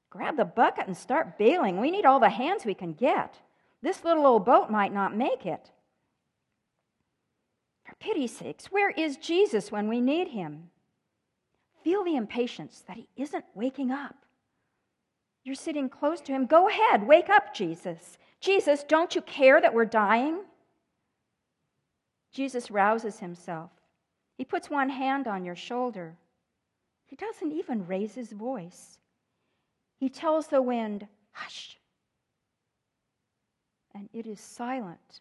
[0.08, 1.78] Grab the bucket and start bailing.
[1.78, 3.38] We need all the hands we can get.
[3.82, 5.70] This little old boat might not make it.
[7.84, 10.70] For pity's sakes, where is Jesus when we need him?
[11.84, 14.24] Feel the impatience that he isn't waking up.
[15.44, 16.46] You're sitting close to him.
[16.46, 18.16] Go ahead, wake up, Jesus.
[18.40, 20.44] Jesus, don't you care that we're dying?
[22.32, 23.70] Jesus rouses himself.
[24.38, 26.16] He puts one hand on your shoulder.
[27.10, 29.00] He doesn't even raise his voice.
[29.98, 31.76] He tells the wind, Hush.
[33.92, 35.20] And it is silent.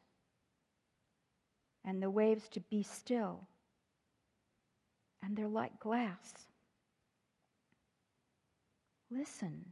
[1.84, 3.48] And the waves to be still.
[5.24, 6.34] And they're like glass.
[9.10, 9.66] Listen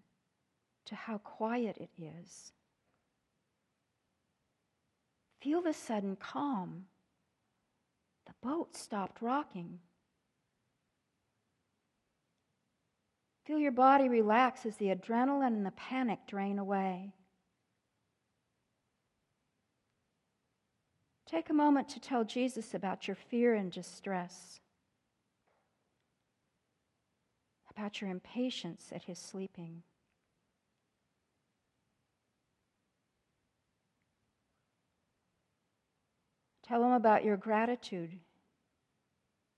[0.86, 2.52] to how quiet it is.
[5.40, 6.86] Feel the sudden calm.
[8.26, 9.80] the boat stopped rocking.
[13.48, 17.14] Feel your body relax as the adrenaline and the panic drain away.
[21.26, 24.60] Take a moment to tell Jesus about your fear and distress,
[27.72, 29.82] about your impatience at his sleeping.
[36.64, 38.20] Tell him about your gratitude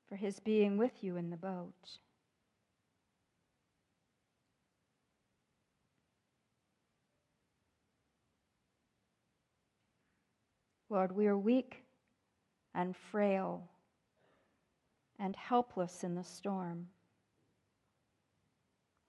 [0.08, 1.98] for his being with you in the boat.
[10.90, 11.84] Lord, we are weak
[12.74, 13.70] and frail
[15.20, 16.88] and helpless in the storm.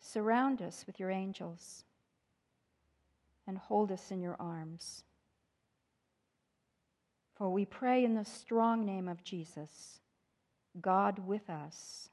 [0.00, 1.84] Surround us with your angels
[3.46, 5.04] and hold us in your arms.
[7.36, 10.00] For we pray in the strong name of Jesus,
[10.80, 12.10] God with us.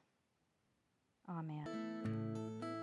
[1.30, 2.76] Amen.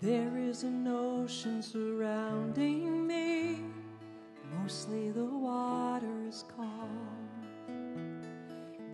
[0.00, 3.58] There is an ocean surrounding me,
[4.56, 8.20] mostly the water is calm.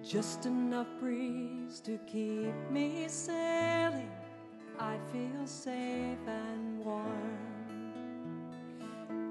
[0.02, 4.10] Just enough breeze to keep me sailing.
[4.80, 7.36] I feel safe and warm.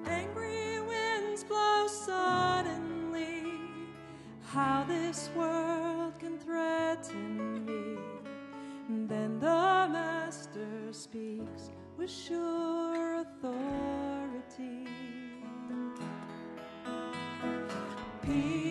[0.06, 3.46] Angry winds blow suddenly.
[4.44, 7.43] How this world can threaten
[11.14, 14.88] speaks with sure authority.
[18.24, 18.63] Peace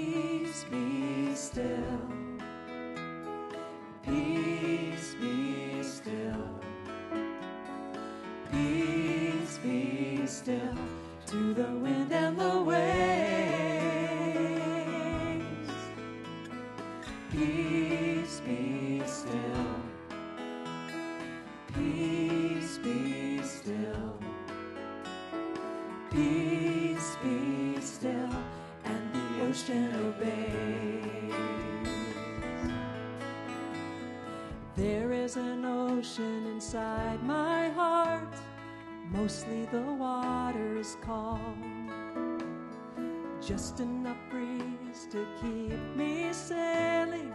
[43.46, 47.34] Just enough breeze to keep me sailing.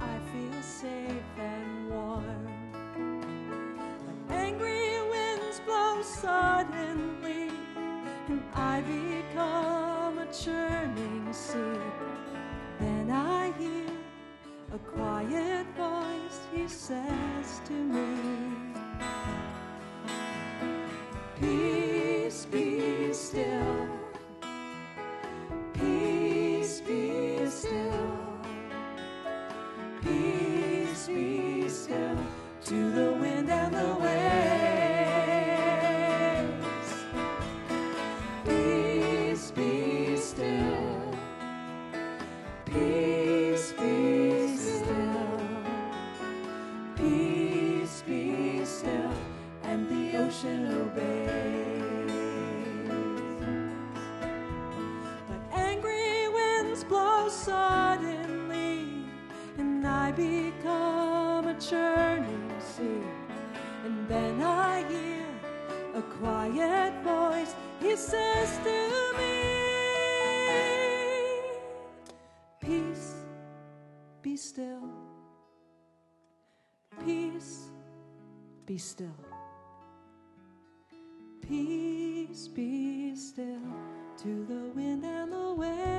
[0.00, 2.48] I feel safe and warm.
[4.04, 7.50] But angry winds blow suddenly,
[8.26, 12.03] and I become a churning sea.
[68.64, 69.34] To me,
[72.60, 73.14] Peace,
[74.22, 74.82] be still.
[77.04, 77.68] Peace,
[78.66, 79.16] be still.
[81.40, 83.60] Peace be still
[84.22, 85.93] to the wind and the waves.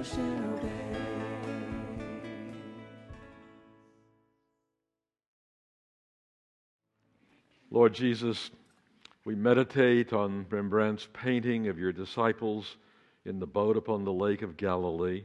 [0.00, 0.18] Obeys.
[7.70, 8.50] Lord Jesus,
[9.24, 12.76] we meditate on Rembrandt's painting of your disciples
[13.24, 15.24] in the boat upon the lake of Galilee.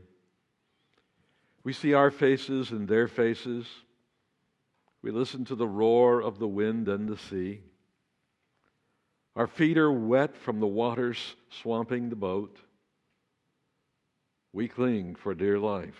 [1.63, 3.65] We see our faces and their faces.
[5.01, 7.61] We listen to the roar of the wind and the sea.
[9.35, 12.57] Our feet are wet from the waters swamping the boat.
[14.55, 15.99] We cling for dear life.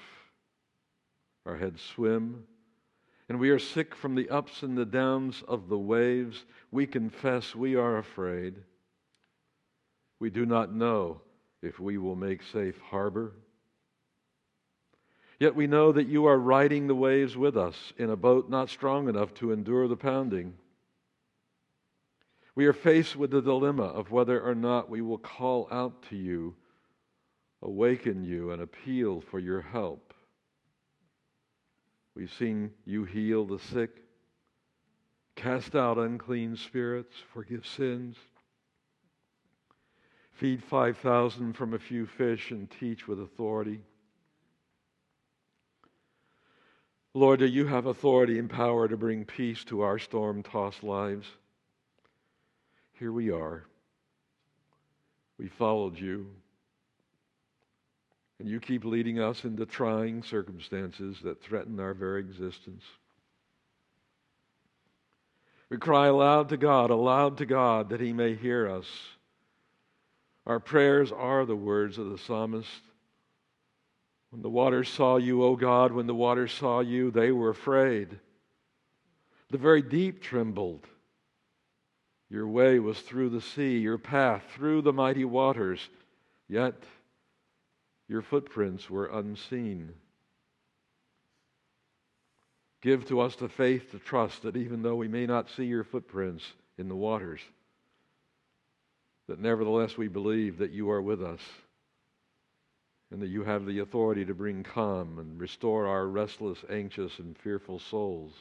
[1.45, 2.45] Our heads swim,
[3.27, 6.45] and we are sick from the ups and the downs of the waves.
[6.71, 8.55] We confess we are afraid.
[10.21, 11.19] We do not know
[11.61, 13.33] if we will make safe harbor.
[15.37, 18.69] Yet we know that you are riding the waves with us in a boat not
[18.69, 20.53] strong enough to endure the pounding.
[22.55, 26.15] We are faced with the dilemma of whether or not we will call out to
[26.15, 26.55] you,
[27.65, 30.13] awaken you, and appeal for your help.
[32.13, 33.89] We've seen you heal the sick,
[35.35, 38.17] cast out unclean spirits, forgive sins,
[40.33, 43.81] feed 5,000 from a few fish, and teach with authority.
[47.15, 51.25] Lord, do you have authority and power to bring peace to our storm tossed lives?
[52.99, 53.65] Here we are.
[55.39, 56.27] We followed you.
[58.39, 62.83] And you keep leading us into trying circumstances that threaten our very existence.
[65.69, 68.85] We cry aloud to God, aloud to God, that He may hear us.
[70.45, 72.81] Our prayers are the words of the psalmist.
[74.29, 78.19] When the waters saw you, O God, when the waters saw you, they were afraid.
[79.49, 80.85] The very deep trembled.
[82.29, 85.79] Your way was through the sea, your path through the mighty waters,
[86.47, 86.75] yet
[88.07, 89.93] your footprints were unseen.
[92.81, 95.83] Give to us the faith to trust that even though we may not see your
[95.83, 96.43] footprints
[96.77, 97.41] in the waters,
[99.27, 101.41] that nevertheless we believe that you are with us
[103.11, 107.37] and that you have the authority to bring calm and restore our restless, anxious, and
[107.37, 108.33] fearful souls.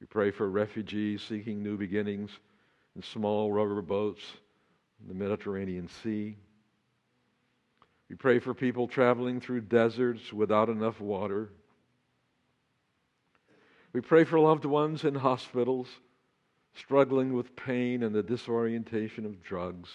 [0.00, 2.30] We pray for refugees seeking new beginnings
[2.96, 4.22] in small rubber boats
[5.00, 6.36] in the Mediterranean Sea.
[8.12, 11.48] We pray for people traveling through deserts without enough water.
[13.94, 15.88] We pray for loved ones in hospitals
[16.74, 19.88] struggling with pain and the disorientation of drugs.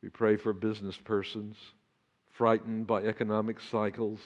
[0.00, 1.56] We pray for business persons
[2.34, 4.20] frightened by economic cycles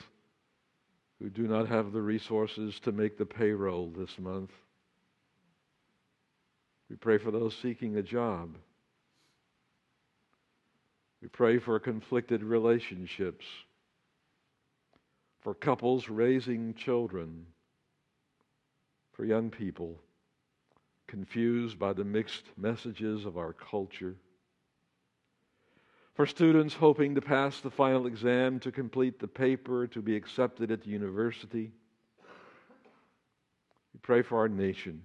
[1.18, 4.50] who do not have the resources to make the payroll this month.
[6.90, 8.58] We pray for those seeking a job.
[11.22, 13.44] We pray for conflicted relationships,
[15.40, 17.46] for couples raising children,
[19.12, 20.00] for young people
[21.06, 24.16] confused by the mixed messages of our culture
[26.20, 30.70] for students hoping to pass the final exam, to complete the paper, to be accepted
[30.70, 31.72] at the university.
[33.94, 35.02] We pray for our nation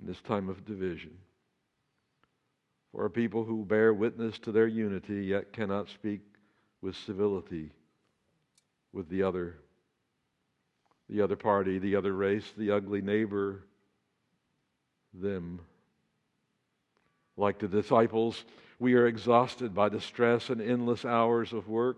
[0.00, 1.10] in this time of division,
[2.94, 6.20] for a people who bear witness to their unity yet cannot speak
[6.80, 7.72] with civility
[8.92, 9.56] with the other,
[11.10, 13.64] the other party, the other race, the ugly neighbor,
[15.12, 15.60] them.
[17.36, 18.44] Like the disciples,
[18.78, 21.96] we are exhausted by the stress and endless hours of work.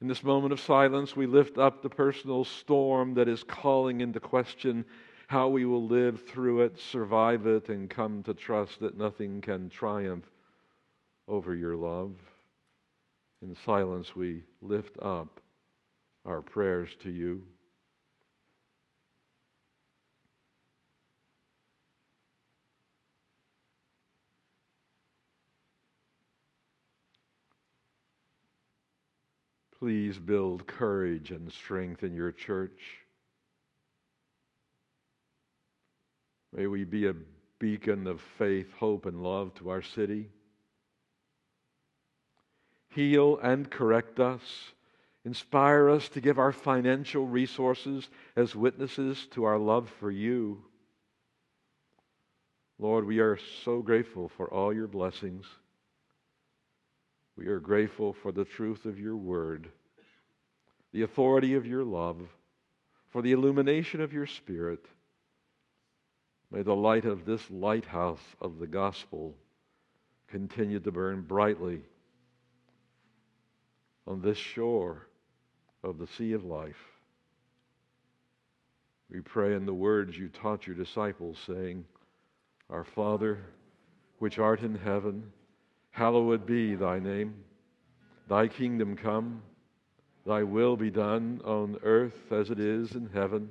[0.00, 4.20] In this moment of silence, we lift up the personal storm that is calling into
[4.20, 4.86] question
[5.30, 9.70] how we will live through it, survive it, and come to trust that nothing can
[9.70, 10.28] triumph
[11.28, 12.16] over your love.
[13.40, 15.40] In silence, we lift up
[16.26, 17.44] our prayers to you.
[29.78, 32.80] Please build courage and strength in your church.
[36.54, 37.14] May we be a
[37.58, 40.30] beacon of faith, hope, and love to our city.
[42.88, 44.42] Heal and correct us.
[45.24, 50.62] Inspire us to give our financial resources as witnesses to our love for you.
[52.78, 55.44] Lord, we are so grateful for all your blessings.
[57.36, 59.68] We are grateful for the truth of your word,
[60.92, 62.20] the authority of your love,
[63.10, 64.84] for the illumination of your spirit.
[66.50, 69.34] May the light of this lighthouse of the gospel
[70.28, 71.82] continue to burn brightly
[74.06, 75.06] on this shore
[75.84, 76.82] of the sea of life.
[79.10, 81.84] We pray in the words you taught your disciples, saying,
[82.68, 83.44] Our Father,
[84.18, 85.32] which art in heaven,
[85.90, 87.34] Hallowed be thy name.
[88.28, 89.42] Thy kingdom come.
[90.24, 93.50] Thy will be done on earth as it is in heaven.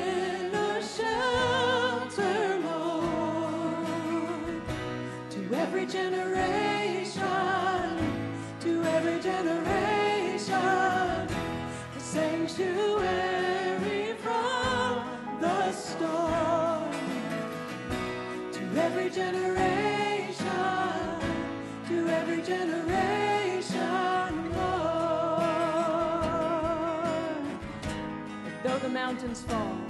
[29.11, 29.80] mountains fall.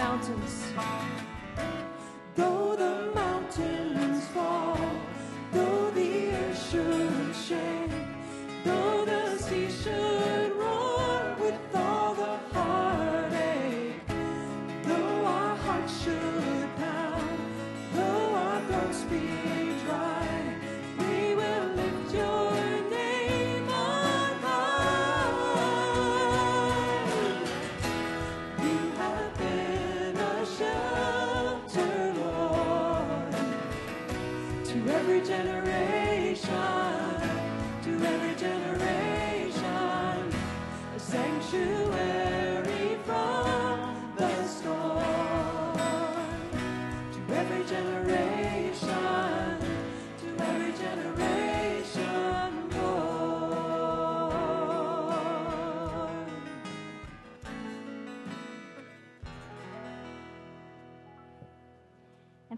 [0.00, 0.99] mountains.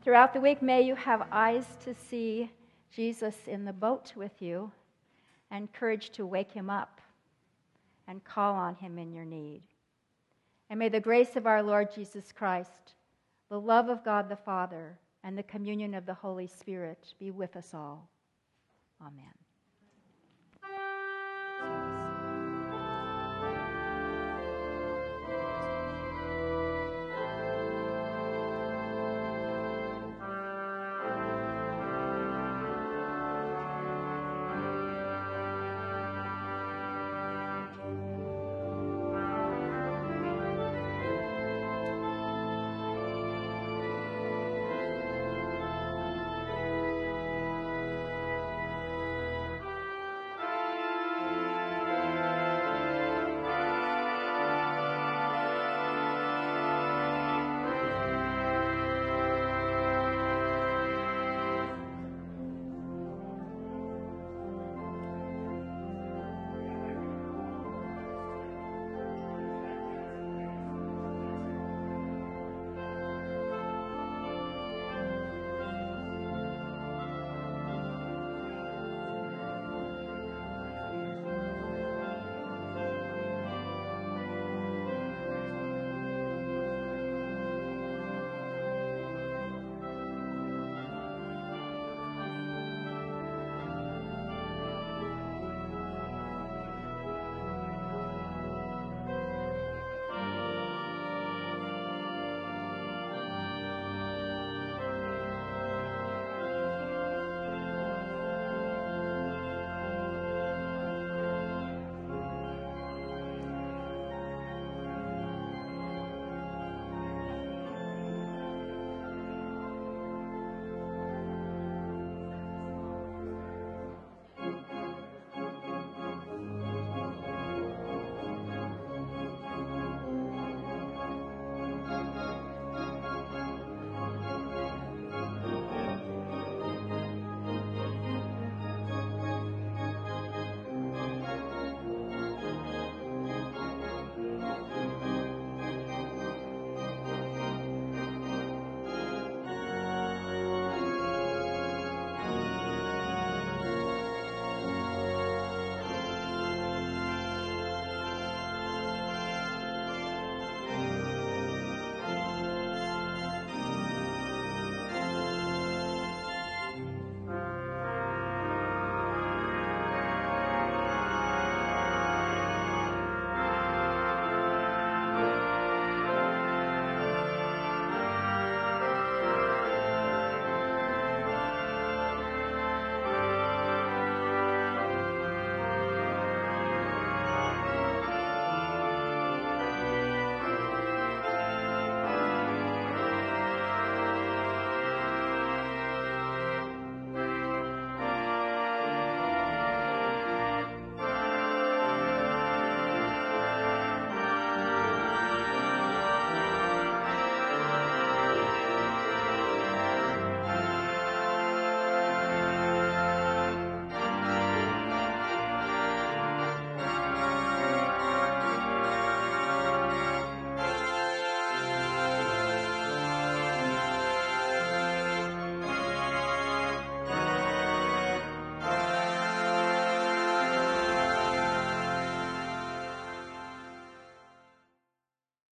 [0.03, 2.51] throughout the week, may you have eyes to see
[2.91, 4.73] Jesus in the boat with you
[5.51, 7.01] and courage to wake him up
[8.09, 9.63] and call on him in your need.
[10.71, 12.95] And may the grace of our Lord Jesus Christ,
[13.49, 17.57] the love of God the Father, and the communion of the Holy Spirit be with
[17.57, 18.09] us all.
[19.01, 19.42] Amen.